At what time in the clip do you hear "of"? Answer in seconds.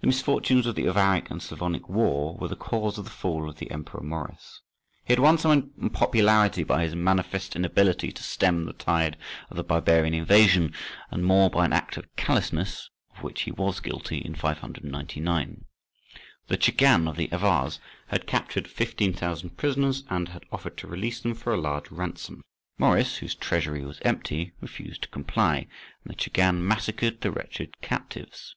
0.66-0.74, 2.98-3.04, 3.48-3.58, 9.50-9.56, 11.96-12.16, 13.16-13.22, 17.08-17.16